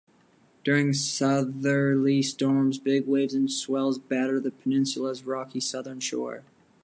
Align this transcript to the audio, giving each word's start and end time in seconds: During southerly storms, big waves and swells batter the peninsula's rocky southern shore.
During 0.63 0.93
southerly 0.93 2.23
storms, 2.23 2.79
big 2.79 3.05
waves 3.05 3.35
and 3.35 3.51
swells 3.51 3.99
batter 3.99 4.39
the 4.39 4.49
peninsula's 4.49 5.25
rocky 5.27 5.59
southern 5.59 5.99
shore. 5.99 6.43